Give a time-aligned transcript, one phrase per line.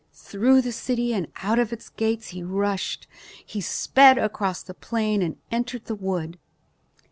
[0.15, 3.05] Through the city and out of its gates he rushed.
[3.45, 6.39] He sped across the plain and entered the wood.